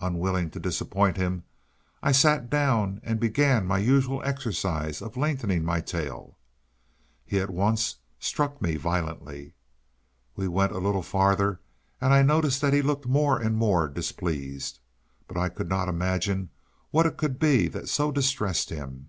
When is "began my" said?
3.18-3.78